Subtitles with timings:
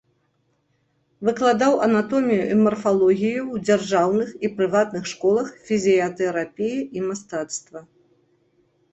[1.27, 7.79] Выкладаў анатомію і марфалогію ў дзяржаўных і прыватных школах фізіятэрапіі і мастацтва.